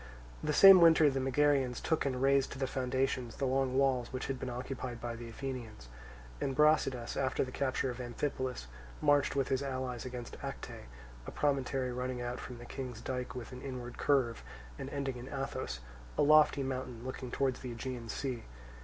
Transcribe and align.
The 0.43 0.51
same 0.51 0.81
winter 0.81 1.11
the 1.11 1.19
Megarians 1.19 1.79
took 1.79 2.07
and 2.07 2.19
razed 2.19 2.51
to 2.53 2.57
the 2.57 2.65
foundations 2.65 3.35
the 3.35 3.45
long 3.45 3.77
walls 3.77 4.11
which 4.11 4.25
had 4.25 4.39
been 4.39 4.49
occupied 4.49 4.99
by 4.99 5.15
the 5.15 5.29
Athenians; 5.29 5.89
and 6.41 6.55
Brasidas 6.55 7.15
after 7.15 7.43
the 7.43 7.51
capture 7.51 7.91
of 7.91 8.01
Amphipolis 8.01 8.65
marched 8.99 9.35
with 9.35 9.49
his 9.49 9.61
allies 9.61 10.03
against 10.03 10.37
Acte, 10.43 10.87
a 11.27 11.31
promontory 11.31 11.91
running 11.93 12.19
out 12.19 12.39
from 12.39 12.57
the 12.57 12.65
King's 12.65 12.99
dike 12.99 13.35
with 13.35 13.51
an 13.51 13.61
inward 13.61 13.99
curve, 13.99 14.41
and 14.79 14.89
ending 14.89 15.17
in 15.17 15.27
Athos, 15.27 15.81
a 16.17 16.23
lofty 16.23 16.63
mountain 16.63 17.05
looking 17.05 17.29
towards 17.29 17.59
the 17.59 17.71
Aegean 17.71 18.09
Sea. 18.09 18.45